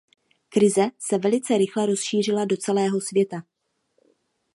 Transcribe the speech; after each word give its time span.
Krize 0.49 0.91
se 0.99 1.15
velice 1.17 1.53
rychle 1.57 1.85
rozšířila 1.85 2.45
do 2.45 2.57
celého 2.57 3.01
světa. 3.01 3.43